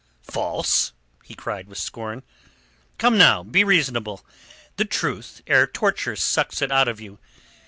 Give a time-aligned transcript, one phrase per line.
[0.23, 2.23] "False?" he cried with scorn.
[2.97, 4.25] "Come, now, be reasonable.
[4.77, 7.19] The truth, ere torture sucks it out of you.